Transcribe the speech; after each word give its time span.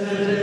Amen. 0.00 0.37